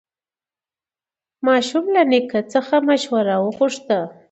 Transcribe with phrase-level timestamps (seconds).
[1.47, 3.99] ماشوم له نیکه څخه مشوره وغوښته